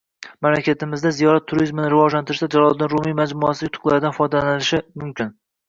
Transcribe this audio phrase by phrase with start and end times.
[0.45, 5.35] Mamlakatimizda ziyorat turizmini rivojlantirishda Jaloliddin Rumiy majmuasi yutuqlaridan foydalanilishi mumkin